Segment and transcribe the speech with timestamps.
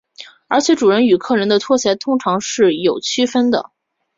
[0.47, 3.69] 而且主人与客人的拖鞋通常是有所区分的。